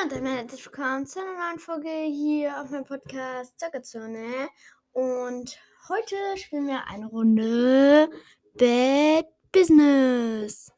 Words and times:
Hallo 0.00 0.08
und 0.08 0.12
damit 0.12 0.38
herzlich 0.38 0.64
willkommen 0.64 1.06
zu 1.06 1.20
einer 1.20 1.48
neuen 1.48 1.58
Folge 1.58 1.90
hier 1.90 2.60
auf 2.60 2.70
meinem 2.70 2.84
Podcast 2.84 3.58
Zockerzone. 3.58 4.48
Und 4.92 5.58
heute 5.88 6.16
spielen 6.36 6.68
wir 6.68 6.86
eine 6.86 7.06
Runde 7.06 8.08
Bad 8.54 9.26
Business. 9.52 10.72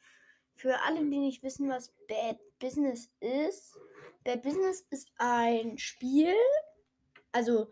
Für 0.55 0.81
alle, 0.83 1.01
die 1.01 1.19
nicht 1.19 1.43
wissen, 1.43 1.69
was 1.69 1.93
Bad 2.09 2.39
Business 2.59 3.11
ist. 3.21 3.79
Bad 4.25 4.43
Business 4.43 4.87
ist 4.91 5.09
ein 5.19 5.79
Spiel. 5.79 6.35
Also 7.33 7.71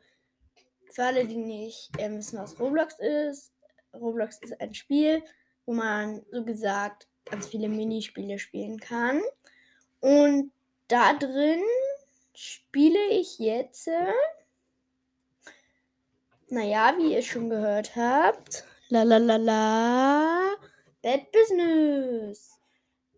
für 0.92 1.04
alle, 1.04 1.26
die 1.26 1.36
nicht 1.36 1.90
äh, 1.98 2.10
wissen, 2.10 2.38
was 2.38 2.60
Roblox 2.60 2.96
ist. 2.98 3.52
Roblox 3.94 4.38
ist 4.42 4.60
ein 4.60 4.74
Spiel, 4.74 5.22
wo 5.64 5.72
man 5.72 6.24
so 6.30 6.44
gesagt 6.44 7.08
ganz 7.24 7.48
viele 7.48 7.68
Minispiele 7.68 8.38
spielen 8.38 8.78
kann. 8.78 9.20
Und 10.00 10.52
da 10.90 11.14
drin 11.14 11.62
spiele 12.34 13.08
ich 13.10 13.38
jetzt, 13.38 13.86
äh, 13.86 14.12
naja, 16.48 16.94
wie 16.98 17.14
ihr 17.14 17.22
schon 17.22 17.48
gehört 17.48 17.94
habt, 17.94 18.64
la 18.88 19.04
la 19.04 19.18
la 19.18 19.36
la, 19.36 20.50
Bad 21.02 21.30
Business. 21.32 22.58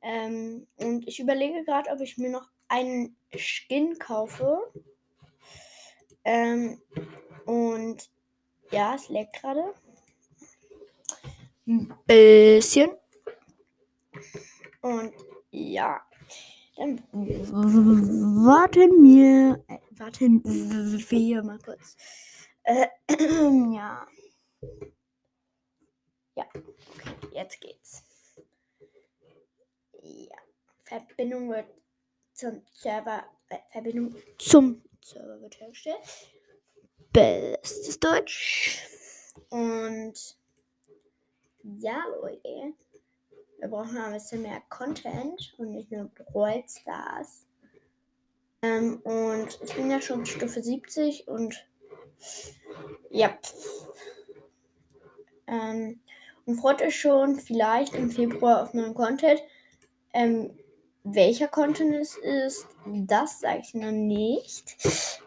Ähm, 0.02 0.66
und 0.76 1.06
ich 1.08 1.18
überlege 1.20 1.64
gerade, 1.64 1.90
ob 1.90 2.00
ich 2.00 2.18
mir 2.18 2.30
noch 2.30 2.48
einen 2.68 3.16
Skin 3.34 3.98
kaufe. 3.98 4.72
Ähm, 6.24 6.82
und 7.46 8.10
ja, 8.70 8.94
es 8.94 9.08
leckt 9.08 9.40
gerade. 9.40 9.74
Ein 11.66 11.94
bisschen. 12.06 12.90
Und 14.80 15.14
ja, 15.50 16.04
dann 16.82 16.98
warten 18.44 19.04
wir, 19.04 19.64
äh, 19.68 19.78
warten 19.98 20.42
wir 20.44 21.42
mal 21.44 21.58
kurz. 21.60 21.96
Äh, 22.64 22.88
ja. 23.74 24.06
Ja, 26.34 26.44
okay, 26.54 27.14
jetzt 27.32 27.60
geht's. 27.60 28.02
Ja, 30.02 30.36
Verbindung 30.82 31.50
wird 31.50 31.66
zum 32.32 32.62
Server, 32.72 33.24
äh, 33.48 33.58
Verbindung 33.70 34.16
zum 34.38 34.82
Server 35.00 35.40
wird 35.40 35.60
hergestellt. 35.60 36.00
Bestes 37.12 38.00
Deutsch. 38.00 38.80
Und 39.50 40.36
ja, 41.62 42.04
Leute. 42.20 42.74
Wir 43.62 43.68
brauchen 43.68 43.96
ein 43.96 44.12
bisschen 44.12 44.42
mehr 44.42 44.60
Content 44.70 45.54
und 45.56 45.70
nicht 45.70 45.92
nur 45.92 46.06
Brawl 46.32 46.64
Stars. 46.66 47.46
Ähm, 48.60 48.96
und 49.04 49.56
ich 49.62 49.76
bin 49.76 49.88
ja 49.88 50.00
schon 50.00 50.26
Stufe 50.26 50.60
70 50.60 51.28
und 51.28 51.64
ja. 53.08 53.38
Ähm, 55.46 56.00
und 56.44 56.56
freut 56.56 56.82
euch 56.82 56.98
schon 56.98 57.38
vielleicht 57.38 57.94
im 57.94 58.10
Februar 58.10 58.64
auf 58.64 58.74
neuen 58.74 58.94
Content. 58.94 59.40
Ähm, 60.12 60.58
welcher 61.04 61.46
Content 61.46 61.94
es 61.94 62.16
ist, 62.16 62.66
das 62.84 63.38
sage 63.38 63.60
ich 63.62 63.74
noch 63.74 63.92
nicht. 63.92 64.76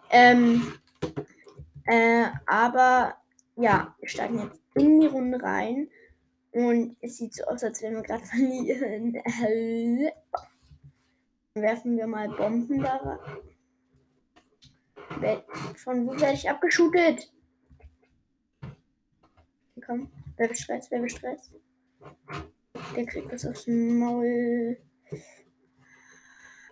Ähm, 0.09 0.77
äh, 1.85 2.25
aber 2.45 3.15
ja, 3.55 3.95
wir 3.97 4.09
steigen 4.09 4.39
jetzt 4.39 4.59
in 4.73 4.99
die 4.99 5.07
Runde 5.07 5.41
rein. 5.41 5.89
Und 6.55 6.95
es 7.01 7.17
sieht 7.17 7.33
so 7.33 7.43
aus, 7.43 7.65
als 7.65 7.81
wenn 7.81 7.95
wir 7.95 8.01
gerade 8.01 8.23
verlieren. 8.25 9.13
Werfen 11.53 11.97
wir 11.97 12.07
mal 12.07 12.29
Bomben 12.29 12.81
da 12.81 13.19
rein. 15.19 15.43
Von 15.75 16.07
wo 16.07 16.11
werde 16.13 16.33
ich 16.33 16.49
abgeschootet? 16.49 17.29
Komm. 19.85 20.09
Wer 20.37 20.47
bestresst? 20.47 20.89
Wer 20.91 21.01
bestresst? 21.01 21.51
Der 22.95 23.05
kriegt 23.05 23.33
aus 23.33 23.65
dem 23.65 23.99
Maul. 23.99 24.77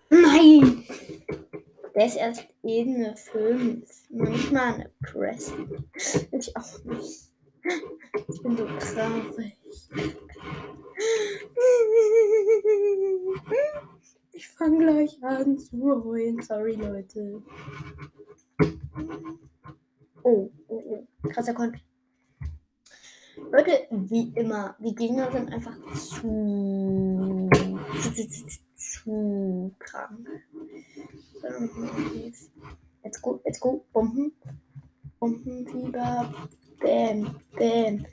Nein! 0.08 0.84
Der 1.94 2.06
ist 2.06 2.16
erst 2.16 2.48
Ebene 2.62 3.14
5. 3.16 4.08
Nicht 4.08 4.50
mal 4.50 4.74
eine 4.74 4.90
Press. 5.02 5.52
Ich 6.32 6.56
auch 6.56 6.84
nicht. 6.84 7.34
Ich 8.28 8.42
bin 8.42 8.56
so 8.56 8.66
traurig. 8.66 9.56
Ich 14.32 14.48
fange 14.48 14.78
gleich 14.78 15.22
heulen. 15.82 16.42
Sorry, 16.42 16.74
Leute. 16.74 17.42
Oh, 20.22 20.50
oh, 20.68 20.82
oh. 21.22 21.28
Krasser 21.28 21.54
Konto. 21.54 21.78
Leute, 23.50 23.86
wie 23.90 24.32
immer, 24.34 24.76
die 24.78 24.94
Gegner 24.94 25.30
sind 25.30 25.52
einfach 25.52 25.76
zu, 25.94 27.48
zu, 28.00 28.28
zu, 28.28 28.60
zu 28.74 29.74
krank. 29.78 30.28
Jetzt 33.02 33.22
go, 33.22 33.40
jetzt 33.44 33.60
go, 33.60 33.84
Bomben. 33.92 34.32
Bombenfieber. 35.18 36.32
Bam, 36.80 37.40
bam, 37.58 38.06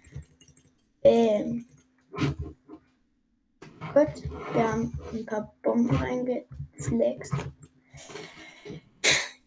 bam. 1.01 1.65
Gut, 3.93 4.23
wir 4.53 4.71
haben 4.71 4.93
ein 5.13 5.25
paar 5.25 5.53
Bomben 5.61 5.97
reingeflext. 6.81 7.33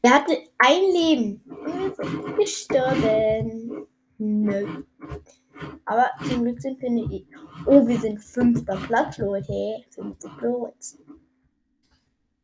Er 0.03 0.11
hatte 0.11 0.37
ein 0.59 0.83
Leben 0.93 1.43
gestorben. 2.37 3.87
Nö. 4.19 4.85
Aber 5.87 6.11
zum 6.29 6.43
Glück 6.43 6.61
sind 6.61 6.81
wir 6.81 6.91
nicht. 6.91 7.27
Oh, 7.67 7.87
wir 7.87 7.99
sind 7.99 8.23
fünfter 8.23 8.77
Platz, 8.77 9.19
Leute. 9.19 9.83
Fünfter 9.91 10.31
Platz. 10.39 10.99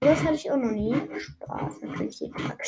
Das 0.01 0.23
hatte 0.23 0.35
ich 0.35 0.51
auch 0.51 0.57
noch 0.57 0.71
nie. 0.71 0.95
Spaß, 1.19 1.83
natürlich 1.83 2.21
jeden 2.21 2.35
Tag. 2.35 2.63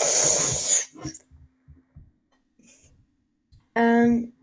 Ähm, 3.74 4.34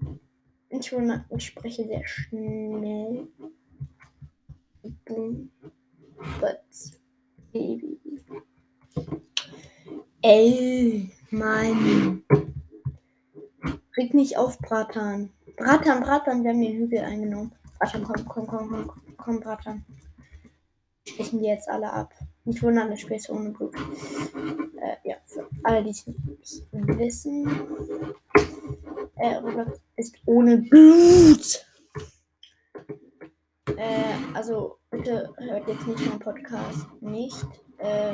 ich, 0.70 0.92
ich 0.92 1.46
spreche 1.46 1.86
sehr 1.86 2.08
schnell. 2.08 3.28
Boom. 5.06 5.52
But, 6.42 6.99
Ey, 10.22 11.12
Mann. 11.32 12.24
Reg 13.98 14.14
nicht 14.14 14.38
auf, 14.38 14.60
Bratan. 14.60 15.32
Bratan, 15.58 16.04
Bratan, 16.04 16.44
wir 16.44 16.52
haben 16.52 16.62
den 16.62 16.78
Hügel 16.78 17.00
eingenommen. 17.00 17.52
Bratan, 17.80 18.04
komm, 18.04 18.26
komm, 18.26 18.48
komm, 18.48 18.70
komm, 18.70 19.16
komm, 19.18 19.40
Bratan. 19.40 19.86
Stechen 21.08 21.40
die 21.40 21.48
jetzt 21.48 21.68
alle 21.70 21.92
ab. 21.92 22.14
Nicht 22.46 22.62
wundern, 22.62 22.92
das 22.92 23.02
Spiel 23.02 23.18
ist 23.18 23.30
ohne 23.30 23.50
Blut. 23.50 23.76
Äh, 23.76 25.10
ja, 25.10 25.16
für 25.26 25.50
alle, 25.64 25.84
die 25.84 25.90
es 25.90 26.06
wissen. 26.72 27.48
Äh, 29.16 29.36
Roblox 29.36 29.82
ist 29.96 30.16
ohne 30.26 30.58
Blut. 30.58 31.66
Äh, 33.76 34.14
also 34.34 34.79
bitte 35.00 35.34
hört 35.38 35.68
jetzt 35.68 35.88
nicht 35.88 36.06
meinen 36.06 36.20
Podcast 36.20 36.88
nicht. 37.00 37.48
Äh, 37.78 38.14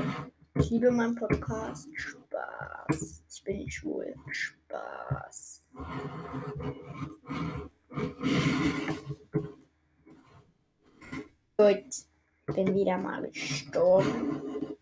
ich 0.60 0.70
liebe 0.70 0.92
meinen 0.92 1.16
Podcast. 1.16 1.90
Spaß. 1.96 3.24
Ich 3.28 3.44
bin 3.44 3.58
nicht 3.58 3.74
schwul. 3.74 4.14
Spaß. 4.30 5.68
Gut. 11.58 12.56
Bin 12.56 12.76
wieder 12.76 12.98
mal 13.00 13.24
gestorben. 13.24 14.78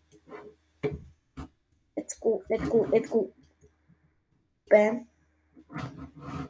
Let's 1.96 2.20
go, 2.20 2.42
let's 2.48 2.68
go, 2.68 2.86
let's 2.92 3.08
go. 3.08 3.32
Bam. 4.68 5.06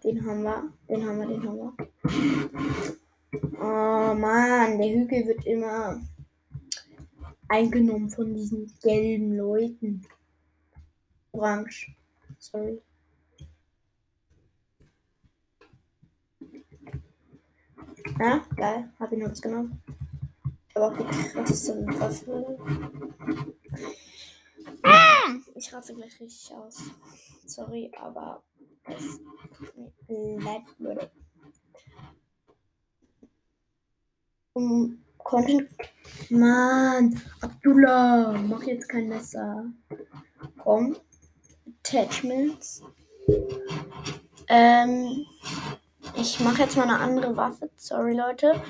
Den 0.02 0.26
haben 0.26 0.42
wir, 0.42 0.72
den 0.88 1.06
haben 1.06 1.18
wir, 1.20 1.26
den 1.28 1.48
haben 1.48 1.56
wir. 1.56 3.03
Oh 3.60 4.14
Mann, 4.14 4.78
der 4.78 4.90
Hügel 4.90 5.26
wird 5.26 5.46
immer 5.46 6.00
eingenommen 7.48 8.10
von 8.10 8.34
diesen 8.34 8.72
gelben 8.82 9.36
Leuten. 9.36 10.06
Orange. 11.32 11.94
Sorry. 12.38 12.80
Ja, 18.18 18.44
geil. 18.56 18.92
Hab 18.98 19.12
ihn 19.12 19.24
uns 19.24 19.40
genommen. 19.40 19.82
Aber 20.74 20.88
auch 20.88 20.96
die 20.96 21.04
krasseste 21.04 21.86
Waffe. 21.86 22.58
Ich 25.54 25.72
rate 25.72 25.94
gleich 25.94 26.20
richtig 26.20 26.52
aus. 26.54 26.82
Sorry, 27.46 27.90
aber 28.00 28.42
es 28.84 29.20
bleibt 30.06 30.80
Um 34.54 34.98
Content 35.18 35.68
Mann, 36.30 37.20
Abdullah, 37.40 38.32
mach 38.32 38.62
jetzt 38.62 38.88
kein 38.88 39.08
Messer. 39.08 39.64
Komm. 40.58 40.96
Attachments. 41.80 42.82
Ähm, 44.48 45.26
ich 46.16 46.38
mache 46.40 46.62
jetzt 46.62 46.76
mal 46.76 46.84
eine 46.84 47.00
andere 47.00 47.36
Waffe. 47.36 47.70
Sorry, 47.76 48.14
Leute. 48.14 48.62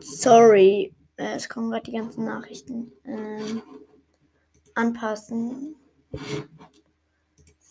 Sorry. 0.00 0.92
Äh, 1.16 1.36
es 1.36 1.48
kommen 1.48 1.70
gerade 1.70 1.84
die 1.84 1.96
ganzen 1.96 2.24
Nachrichten. 2.24 2.92
Ähm, 3.04 3.62
anpassen. 4.74 5.76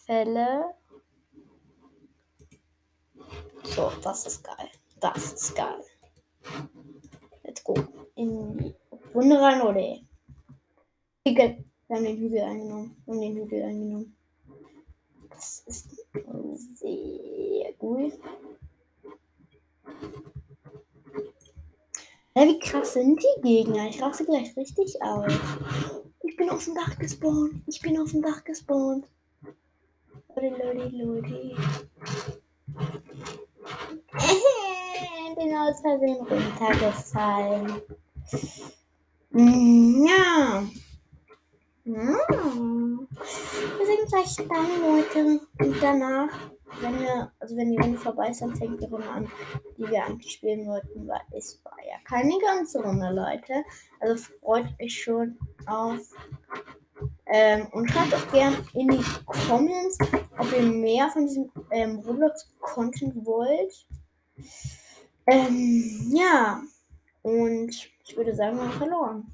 Fälle. 0.06 0.75
So, 3.63 3.92
das 4.01 4.25
ist 4.27 4.44
geil. 4.44 4.69
Das 5.01 5.33
ist 5.33 5.56
geil. 5.56 5.83
Let's 7.44 7.63
go. 7.63 7.74
In 8.15 8.57
die 8.57 8.75
Runde 9.15 9.42
rein, 9.42 9.62
oder? 9.62 9.98
Wir 11.24 11.65
haben 11.89 12.03
den 12.03 12.18
Hügel 12.18 12.42
eingenommen. 12.42 12.95
Wir 13.06 13.13
haben 13.13 13.21
den 13.21 13.36
Hügel 13.36 13.63
eingenommen. 13.63 14.15
Das 15.30 15.63
ist 15.65 15.89
sehr 16.75 17.74
gut. 17.80 18.13
Ja, 22.36 22.44
wie 22.44 22.59
krass 22.59 22.94
sind 22.94 23.21
die 23.21 23.42
Gegner? 23.42 23.89
Ich 23.89 24.01
raste 24.01 24.24
gleich 24.24 24.56
richtig 24.56 25.01
aus. 25.01 25.33
Ich 26.24 26.38
bin 26.38 26.50
auf 26.50 26.63
dem 26.63 26.75
Dach 26.75 26.98
gespawnt. 27.00 27.63
Ich 27.65 27.81
bin 27.81 28.00
auf 28.00 28.12
dem 28.12 28.21
Dach 28.21 28.44
gespawnt. 28.44 29.07
Leute, 30.36 30.74
Leute, 30.74 30.95
Leute. 30.95 31.56
Aus 35.72 35.82
Versehen 35.82 36.18
runtergefallen. 36.18 37.82
Mm, 39.30 40.06
ja. 40.06 40.64
Mm. 41.86 43.08
Wir 43.78 43.86
sind 43.86 44.10
gleich 44.10 44.36
dann, 44.36 44.82
Leute. 44.82 45.40
Und 45.60 45.82
danach, 45.82 46.30
wenn 46.82 47.00
wir, 47.00 47.32
also 47.40 47.56
wenn 47.56 47.72
die 47.72 47.78
Runde 47.78 47.98
vorbei 47.98 48.30
ist, 48.30 48.42
dann 48.42 48.56
fängt 48.56 48.82
die 48.82 48.86
Runde 48.86 49.08
an, 49.08 49.32
die 49.78 49.90
wir 49.90 50.06
eigentlich 50.06 50.34
spielen 50.34 50.68
wollten, 50.68 51.08
weil 51.08 51.22
es 51.32 51.62
war 51.64 51.78
ja 51.86 51.96
keine 52.06 52.38
ganze 52.40 52.84
Runde, 52.84 53.10
Leute. 53.12 53.64
Also 54.00 54.24
freut 54.42 54.68
euch 54.82 55.02
schon 55.02 55.38
auf. 55.66 56.00
Ähm, 57.28 57.68
und 57.72 57.90
schreibt 57.90 58.14
auch 58.14 58.32
gerne 58.32 58.58
in 58.74 58.90
die 58.90 59.04
Comments, 59.26 59.98
ob 60.38 60.52
ihr 60.52 60.64
mehr 60.64 61.10
von 61.10 61.26
diesem 61.26 61.50
ähm, 61.72 62.00
Roblox-Content 62.00 63.26
wollt. 63.26 63.88
Ähm, 65.28 66.12
ja. 66.14 66.62
Und 67.22 67.90
ich 68.04 68.18
würde 68.18 68.36
sagen, 68.36 68.58
wir 68.58 68.64
haben 68.64 68.72
verloren. 68.72 69.32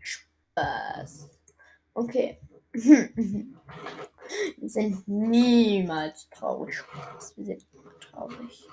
Spaß. 0.00 1.28
Okay. 1.94 2.38
Wir 4.56 4.68
sind 4.68 5.06
niemals 5.06 6.28
traurig. 6.30 6.82
Wir 7.36 7.44
sind 7.44 7.66
immer 7.72 7.98
traurig. 8.00 8.68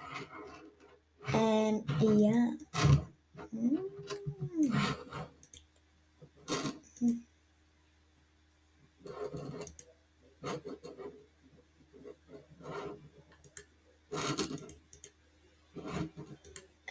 Ähm, 1.33 1.83
ja. 1.99 2.53
Hm. 3.51 3.79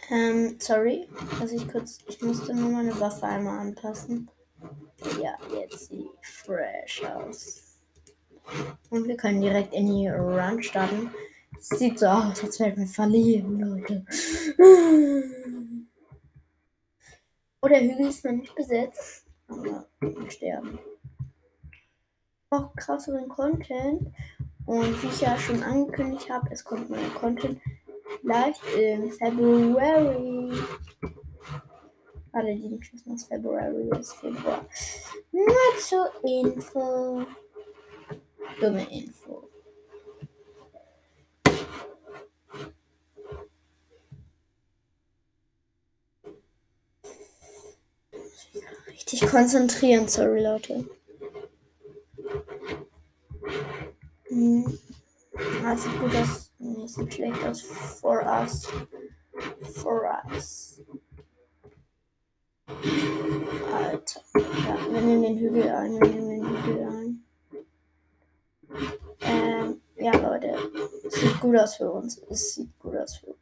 Ähm, 0.09 0.57
sorry, 0.59 1.07
dass 1.39 1.51
ich 1.51 1.67
kurz, 1.67 1.99
ich 2.07 2.21
musste 2.21 2.53
nur 2.53 2.69
meine 2.69 2.99
Waffe 2.99 3.25
einmal 3.25 3.59
anpassen. 3.59 4.29
Ja, 5.21 5.37
jetzt 5.53 5.89
sieht 5.89 6.07
fresh 6.21 7.03
aus. 7.03 7.79
Und 8.89 9.07
wir 9.07 9.17
können 9.17 9.41
direkt 9.41 9.73
in 9.73 9.87
die 9.87 10.07
Run 10.07 10.61
starten. 10.61 11.11
Sieht 11.59 11.99
so 11.99 12.07
aus, 12.07 12.43
als 12.43 12.59
werden 12.59 12.83
wir 12.83 12.87
verlieren, 12.87 13.59
Leute. 13.59 14.05
Oh, 17.61 17.67
der 17.67 17.81
Hügel 17.81 18.07
ist 18.07 18.25
noch 18.25 18.31
nicht 18.31 18.55
besetzt. 18.55 19.25
Aber 19.47 19.87
wir 19.99 20.31
sterben. 20.31 20.79
Auch 22.49 22.75
krasseren 22.75 23.29
Content. 23.29 24.11
Und 24.65 25.03
wie 25.03 25.07
ich 25.07 25.21
ja 25.21 25.37
schon 25.37 25.61
angekündigt 25.61 26.29
habe, 26.29 26.49
es 26.51 26.63
kommt 26.63 26.89
neuer 26.89 27.09
Content 27.19 27.59
Vielleicht 28.19 28.61
im 28.75 29.11
February. 29.11 30.51
Alle 32.33 32.55
die 32.55 32.79
Christmas 32.79 33.25
February 33.25 33.89
ist 33.99 34.13
Februar. 34.13 34.65
Not 35.31 35.79
so 35.79 36.05
Info. 36.23 37.25
Dumme 38.59 38.87
Info. 38.89 39.49
Richtig 48.87 49.21
konzentrieren, 49.29 50.07
sorry 50.07 50.43
Leute. 50.43 50.85
Hm. 54.27 54.79
Ah, 55.65 55.75
sieht 55.75 55.99
gut 55.99 56.15
aus. 56.15 56.51
Nee, 56.59 56.87
sieht 56.87 57.13
schlecht 57.13 57.43
aus. 57.43 57.61
For 57.61 58.23
us. 58.25 58.67
For 59.73 60.23
us. 60.33 60.81
Alter. 63.73 64.21
Ja, 64.35 64.93
wir 64.93 65.01
nehmen 65.01 65.21
den 65.23 65.37
Hügel 65.37 65.69
ein. 65.69 65.93
Wir 65.93 66.07
nehmen 66.07 66.29
den 66.29 66.47
Hügel 66.47 66.87
ein. 66.87 67.23
Ähm, 69.21 69.81
ja, 69.97 70.15
Leute. 70.17 70.57
Es 71.05 71.15
sieht 71.15 71.39
gut 71.39 71.57
aus 71.57 71.75
für 71.75 71.91
uns. 71.91 72.21
Es 72.29 72.55
sieht 72.55 72.79
gut 72.79 72.95
aus 72.95 73.17
für 73.17 73.35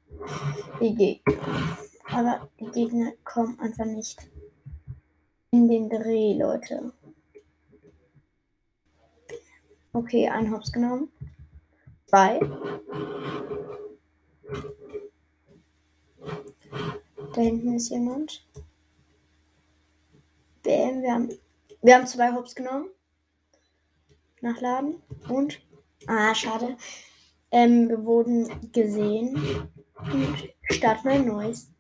die 0.82 0.96
Gegner. 0.96 1.78
Aber 2.12 2.50
die 2.60 2.72
Gegner 2.72 3.14
kommen 3.24 3.60
einfach 3.60 3.86
nicht 3.86 4.20
in 5.52 5.68
den 5.68 5.90
Dreh, 5.90 6.34
Leute. 6.34 6.92
Okay, 9.94 10.28
ein 10.30 10.52
Hops 10.52 10.72
genommen. 10.72 11.12
Zwei. 12.06 12.40
Da 17.34 17.42
hinten 17.42 17.76
ist 17.76 17.90
jemand. 17.90 18.46
Wir 21.02 21.14
haben, 21.14 21.30
wir 21.82 21.96
haben 21.96 22.08
zwei 22.08 22.34
Hops 22.34 22.56
genommen. 22.56 22.90
Nachladen. 24.42 25.02
Und. 25.30 25.62
Ah, 26.08 26.34
schade. 26.34 26.78
Ähm, 27.52 27.90
wir 27.90 28.04
wurden 28.06 28.72
gesehen. 28.72 29.70
Und 29.96 30.50
starten 30.72 31.10
ein 31.10 31.26
neues 31.26 31.72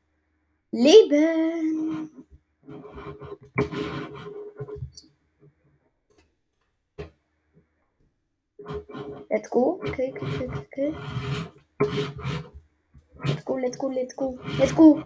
Leben. 0.71 2.25
Let's 9.29 9.49
go. 9.49 9.79
Okay, 9.85 10.13
okay, 10.15 10.47
okay, 10.47 10.49
okay. 10.57 10.95
Let's 13.25 13.45
go, 13.45 13.57
let's 13.57 13.77
go, 13.77 13.89
let's 13.89 14.15
go. 14.15 14.39
Let's 14.57 14.75
go. 14.75 15.03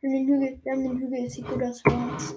Wir 0.00 0.10
haben 0.10 0.12
den 0.12 0.26
Hügel. 0.26 0.60
Wir 0.62 0.72
haben 0.72 0.82
den 0.82 0.98
Hügel. 0.98 1.24
Es 1.26 1.34
sieht 1.34 1.46
gut 1.46 1.62
aus 1.62 1.80
für 1.82 1.90
uns. 1.92 2.34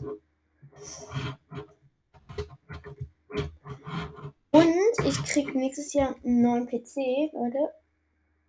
Und 4.51 5.05
ich 5.05 5.23
krieg 5.23 5.55
nächstes 5.55 5.93
Jahr 5.93 6.15
einen 6.23 6.41
neuen 6.41 6.67
PC, 6.67 7.31
Leute. 7.33 7.73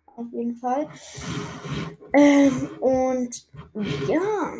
Auf 0.05 0.31
jeden 0.31 0.55
Fall. 0.55 0.87
Ähm, 2.13 2.69
und 2.79 3.47
ja, 4.07 4.53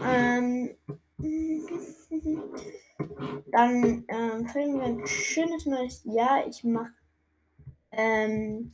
ähm, 0.00 0.70
dann 3.52 4.04
ähm, 4.08 4.48
feiern 4.48 4.74
wir 4.74 4.82
ein 4.82 5.06
schönes 5.06 5.66
neues 5.66 6.02
Jahr. 6.04 6.46
Ich 6.46 6.64
mache 6.64 6.92
ähm, 7.92 8.72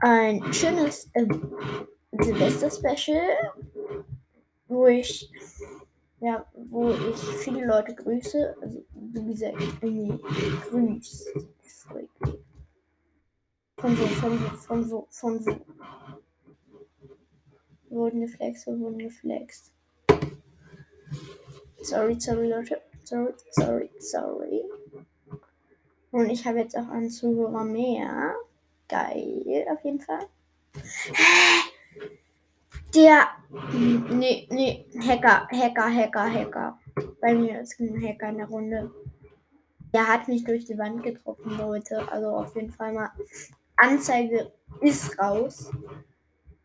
ein 0.00 0.52
schönes 0.52 1.10
äh, 1.14 1.26
Silvester-Special, 2.12 3.22
wo 4.74 4.86
ich 4.86 5.30
ja, 6.20 6.46
wo 6.54 6.90
ich 6.90 7.18
viele 7.44 7.66
Leute 7.66 7.94
grüße. 7.94 8.56
Also 8.60 8.84
wie 8.94 9.26
gesagt, 9.26 9.56
irgendwie 9.80 10.18
grüßt. 10.68 11.28
Von 13.76 13.98
wo, 13.98 14.06
von 14.06 14.40
wo, 14.40 14.56
von 14.56 14.90
wo, 14.90 15.06
von 15.10 15.46
wo. 15.46 15.50
Wir 17.90 17.98
wurden 17.98 18.22
geflext, 18.22 18.66
wir 18.66 18.80
wurden 18.80 18.98
geflext. 18.98 19.72
Sorry, 21.82 22.18
sorry, 22.18 22.48
Leute. 22.48 22.80
Sorry, 23.04 23.34
sorry, 23.50 23.90
sorry. 23.98 24.64
Und 26.10 26.30
ich 26.30 26.46
habe 26.46 26.60
jetzt 26.60 26.76
auch 26.76 26.88
einen 26.88 27.10
Zuhörer 27.10 27.64
mehr. 27.64 28.34
Geil, 28.88 29.66
auf 29.70 29.84
jeden 29.84 30.00
Fall. 30.00 30.26
Der. 32.94 33.28
Nee, 33.72 34.46
nee, 34.50 34.86
Hacker, 35.00 35.48
Hacker, 35.50 35.94
Hacker, 35.94 36.32
Hacker. 36.32 36.78
Bei 37.20 37.34
mir 37.34 37.60
ist 37.60 37.78
ein 37.80 38.02
Hacker 38.02 38.28
in 38.28 38.38
der 38.38 38.46
Runde. 38.46 38.90
Der 39.92 40.06
hat 40.06 40.28
mich 40.28 40.44
durch 40.44 40.64
die 40.64 40.78
Wand 40.78 41.02
getroffen, 41.02 41.56
Leute. 41.56 42.10
Also 42.10 42.28
auf 42.28 42.54
jeden 42.56 42.72
Fall 42.72 42.92
mal. 42.92 43.10
Anzeige 43.76 44.52
ist 44.80 45.18
raus. 45.18 45.70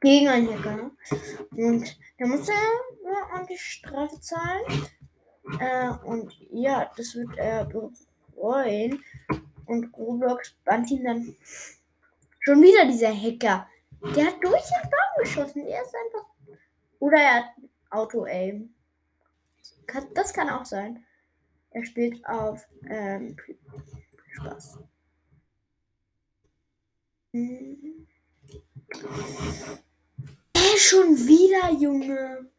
Gegen 0.01 0.27
einen 0.27 0.49
Hacker. 0.49 0.91
Und 1.51 1.97
da 2.17 2.27
muss 2.27 2.47
er 2.47 2.55
ja, 2.55 3.33
ordentlich 3.33 3.61
Strafe 3.61 4.19
zahlen. 4.19 4.63
Äh, 5.59 5.89
und 6.05 6.33
ja, 6.51 6.91
das 6.95 7.15
wird 7.15 7.37
er 7.37 7.65
bereuen. 7.65 9.03
Und 9.65 9.95
Roblox 9.97 10.55
band 10.65 10.89
ihn 10.91 11.03
dann 11.03 11.35
schon 12.39 12.61
wieder 12.61 12.85
dieser 12.85 13.13
Hacker. 13.13 13.67
Der 14.01 14.27
hat 14.27 14.43
durch 14.43 14.63
den 14.63 14.89
Baum 14.89 15.23
geschossen. 15.23 15.67
Er 15.67 15.81
ist 15.81 15.95
einfach. 15.95 16.25
Oder 16.99 17.17
er 17.17 17.33
hat 17.35 17.45
Auto-Aim. 17.89 18.73
Das 20.13 20.33
kann 20.33 20.49
auch 20.49 20.65
sein. 20.65 21.03
Er 21.71 21.85
spielt 21.85 22.25
auf 22.25 22.67
ähm, 22.87 23.35
Spaß. 24.31 24.79
Hm. 27.33 28.07
Hey, 30.55 30.77
schon 30.77 31.15
wieder, 31.15 31.71
Junge. 31.73 32.49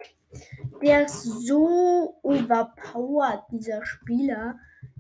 Der 0.83 1.05
ist 1.07 1.23
so 1.23 2.19
overpowered, 2.23 3.43
dieser 3.51 3.85
Spieler. 3.85 4.59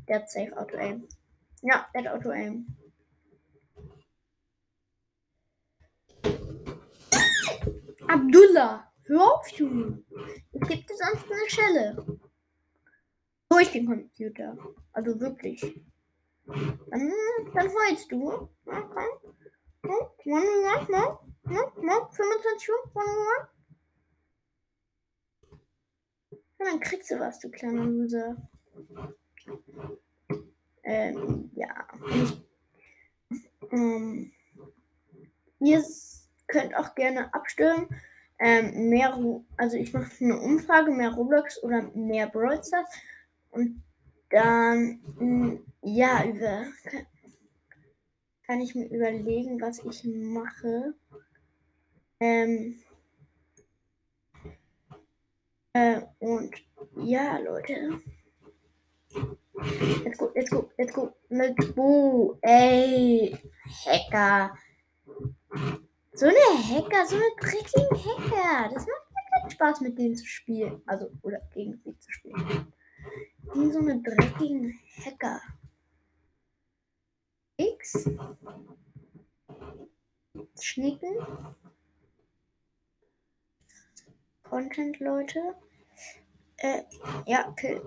Der 0.08 0.16
hat 0.16 0.30
safe 0.30 0.56
Auto-Aim. 0.56 1.06
Ja, 1.62 1.86
der 1.94 2.04
hat 2.04 2.14
Auto-Aim. 2.18 2.66
Abdullah, 8.10 8.92
hör 9.04 9.34
auf, 9.34 9.46
Junge. 9.50 10.02
Ich 10.50 10.60
gebe 10.68 10.82
dir 10.82 10.96
sonst 10.96 11.30
eine 11.30 11.48
Schelle. 11.48 12.18
Durch 13.48 13.70
den 13.70 13.86
Computer. 13.86 14.56
Also 14.92 15.20
wirklich. 15.20 15.80
Dann, 16.44 17.12
dann 17.54 17.68
heulst 17.68 18.10
du. 18.10 18.50
Ja, 18.66 18.80
komm. 18.80 19.04
No, 19.84 20.10
one 20.24 20.44
one, 20.44 20.86
no, 20.90 21.20
no, 21.44 21.72
no, 21.80 22.08
25 22.10 22.68
Uhr, 22.70 22.90
one 22.94 23.06
one. 23.06 23.48
Ja, 26.58 26.66
dann 26.66 26.80
kriegst 26.80 27.12
du 27.12 27.20
was, 27.20 27.38
du 27.38 27.48
kleiner 27.48 27.84
Loser. 27.84 28.36
Ähm, 30.82 31.50
ja. 31.54 31.86
Ich, 32.12 32.42
ähm, 33.70 34.32
ihr 35.60 35.84
könnt 36.50 36.76
auch 36.76 36.94
gerne 36.94 37.32
abstimmen. 37.32 37.88
Ähm, 38.38 38.88
mehr, 38.88 39.18
also 39.56 39.76
ich 39.76 39.92
mache 39.92 40.10
eine 40.20 40.40
Umfrage, 40.40 40.90
mehr 40.90 41.12
Roblox 41.12 41.62
oder 41.62 41.82
mehr 41.94 42.26
Brawl 42.26 42.62
Stars. 42.62 42.88
Und 43.50 43.82
dann, 44.30 45.00
mm, 45.18 45.58
ja, 45.82 46.24
über, 46.24 46.66
kann 48.46 48.60
ich 48.60 48.74
mir 48.74 48.86
überlegen, 48.86 49.60
was 49.60 49.84
ich 49.84 50.04
mache. 50.04 50.94
Ähm, 52.18 52.80
äh, 55.72 56.00
und 56.18 56.54
ja, 56.96 57.38
Leute. 57.38 58.00
Let's 60.04 60.16
go, 60.16 60.30
let's 60.34 60.50
go, 60.50 60.70
let's 60.78 60.92
go, 60.94 61.12
let's 61.28 61.74
go. 61.74 62.38
Ey, 62.40 63.36
Hacker. 63.84 64.56
So 66.20 66.26
eine 66.26 66.36
Hacker, 66.36 67.06
so 67.06 67.16
eine 67.16 67.30
dreckigen 67.40 67.96
Hacker. 67.96 68.74
Das 68.74 68.86
macht 68.86 69.10
mir 69.10 69.40
keinen 69.40 69.50
Spaß, 69.52 69.80
mit 69.80 69.96
denen 69.96 70.14
zu 70.14 70.26
spielen. 70.26 70.82
Also, 70.84 71.10
oder 71.22 71.40
gegen 71.54 71.80
sie 71.82 71.98
zu 71.98 72.12
spielen. 72.12 72.74
Die 73.54 73.72
so 73.72 73.78
eine 73.78 74.02
dreckigen 74.02 74.78
Hacker. 75.02 75.40
X. 77.56 78.10
Schnicken. 80.60 81.16
Content, 84.42 85.00
Leute. 85.00 85.54
Äh, 86.58 86.82
ja, 87.24 87.50
Kill. 87.52 87.80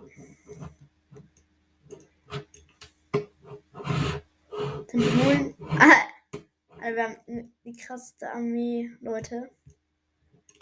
Dann 4.91 5.23
holen. 5.23 5.52
Also 6.93 7.01
wir 7.01 7.09
haben 7.09 7.53
die 7.65 7.73
krasseste 7.73 8.31
Armee, 8.31 8.91
Leute. 9.01 9.49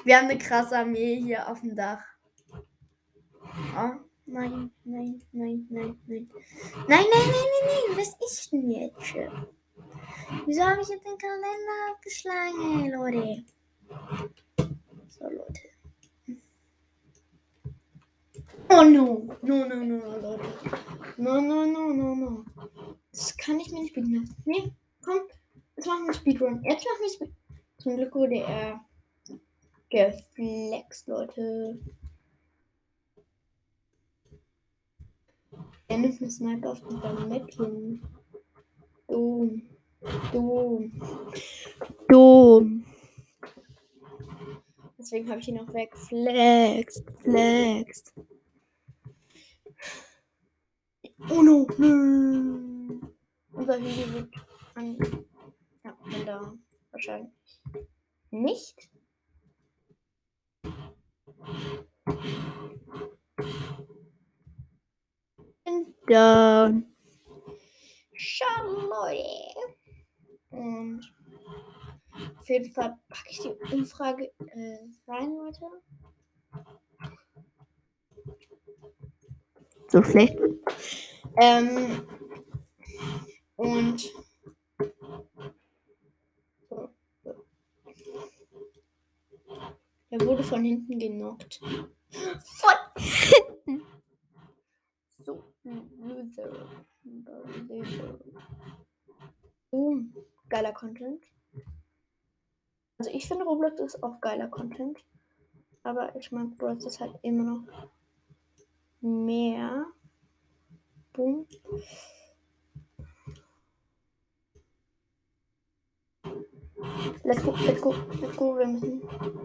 Wir 0.05 0.15
haben 0.17 0.29
eine 0.29 0.37
krasse 0.37 0.77
Armee 0.77 1.21
hier 1.21 1.49
auf 1.49 1.59
dem 1.59 1.75
Dach. 1.75 2.01
Oh, 3.75 3.95
nein, 4.27 4.71
nein, 4.85 5.21
nein, 5.33 5.67
nein, 5.69 5.69
nein. 5.69 5.99
Nein, 6.07 6.29
nein, 6.87 6.87
nein, 6.87 7.05
nein, 7.11 7.65
nein. 7.67 7.97
Was 7.97 8.15
ist 8.31 8.53
denn 8.53 8.71
jetzt? 8.71 9.13
Wieso 10.45 10.63
habe 10.63 10.81
ich 10.81 10.87
jetzt 10.87 11.05
den 11.05 11.17
Kalender 11.17 11.91
abgeschlagen, 11.91 12.85
ey, 12.85 12.91
Leute? 12.91 13.45
So, 15.09 15.25
Leute. 15.25 15.61
Oh 18.69 18.83
no. 18.83 19.37
No, 19.41 19.65
no, 19.65 19.75
no, 19.75 19.97
no, 19.97 20.17
Leute. 20.17 20.45
No, 21.17 21.41
no, 21.41 21.65
no, 21.65 21.89
no, 21.89 22.15
no. 22.15 22.45
Das 23.11 23.35
kann 23.35 23.59
ich 23.59 23.69
mir 23.69 23.81
nicht 23.81 23.95
bieten. 23.95 24.33
Nee, 24.45 24.71
komm. 25.03 25.19
Jetzt 25.81 25.87
machen 25.87 26.05
wir 26.05 26.13
Speedrun. 26.13 26.63
Jetzt 26.63 26.85
machen 26.85 27.01
wir 27.01 27.09
Speedrun. 27.09 27.35
Zum 27.79 27.97
Glück 27.97 28.13
wurde 28.13 28.35
er 28.35 28.85
geflext, 29.89 31.07
Leute. 31.07 31.79
Er 35.87 35.97
nimmt 35.97 36.21
eine 36.21 36.29
Sniper 36.29 36.73
auf 36.73 36.81
den 36.81 36.99
Ballon. 36.99 37.99
Dom. 39.07 39.63
Dom. 40.31 41.01
Dom. 42.07 42.85
Deswegen 44.99 45.29
habe 45.31 45.39
ich 45.39 45.47
ihn 45.47 45.61
auch 45.61 45.73
weggeflext. 45.73 47.03
Flext. 47.23 48.13
Oh 51.27 51.41
no. 51.41 51.65
Unser 53.53 53.79
Hügel 53.79 54.13
wird 54.13 54.35
an. 54.75 55.25
Wenn 56.11 56.25
da 56.25 56.53
wahrscheinlich 56.91 57.31
nicht. 58.31 58.89
Und 65.63 65.95
dann. 66.07 66.95
Schau, 68.13 68.63
Leute. 68.63 69.23
Und 70.49 71.01
auf 72.37 72.49
jeden 72.49 72.71
Fall 72.73 72.99
packe 73.07 73.29
ich 73.29 73.39
die 73.39 73.73
Umfrage 73.73 74.31
äh, 74.39 74.89
rein, 75.07 75.33
Leute. 75.35 75.65
So 79.87 80.03
schlecht. 80.03 80.37
Ähm, 81.37 82.05
und 83.55 84.11
Er 90.11 90.19
wurde 90.25 90.43
von 90.43 90.63
hinten 90.63 90.99
genockt. 90.99 91.59
Von 91.59 92.75
hinten. 92.97 93.81
So, 95.23 95.53
Loser. 95.63 96.51
Oh, 99.69 99.97
geiler 100.49 100.71
Content. 100.73 101.23
Also 102.97 103.11
ich 103.11 103.27
finde 103.27 103.45
Roblox 103.45 103.79
ist 103.79 104.01
auch 104.01 104.19
geiler 104.19 104.47
Content. 104.47 104.97
Aber 105.83 106.15
ich 106.15 106.31
mag 106.31 106.47
Roblox 106.53 106.85
ist 106.85 106.99
halt 106.99 107.13
immer 107.21 107.43
noch 107.43 107.89
mehr. 108.99 109.85
Boom. 111.13 111.45
Let's 117.23 117.43
go, 117.43 117.55
let's 117.65 117.81
go, 117.81 117.95
let's 118.21 118.37
go. 118.37 118.57
Wir 118.57 118.67
müssen 118.67 119.01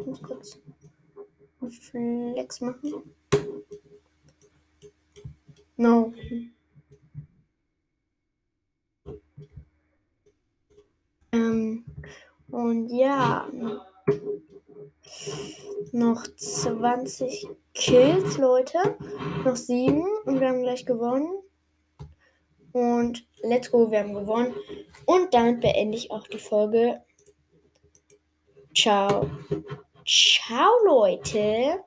uns 0.06 0.22
kurz 0.22 0.58
Flex 1.90 2.60
machen. 2.60 3.14
No. 5.76 6.12
Ähm, 11.32 11.84
und 12.50 12.88
ja. 12.88 13.48
Noch 15.92 16.26
20 16.36 17.48
Kills, 17.74 18.38
Leute. 18.38 18.78
Noch 19.44 19.56
7 19.56 20.02
und 20.24 20.40
wir 20.40 20.48
haben 20.48 20.62
gleich 20.62 20.86
gewonnen. 20.86 21.30
Und 22.72 23.26
let's 23.42 23.70
go, 23.70 23.90
wir 23.90 24.00
haben 24.00 24.14
gewonnen. 24.14 24.54
Und 25.06 25.32
damit 25.32 25.60
beende 25.60 25.96
ich 25.96 26.10
auch 26.10 26.26
die 26.26 26.38
Folge. 26.38 27.02
Ciao. 28.76 29.30
Ciao, 30.04 30.84
Leute. 30.84 31.82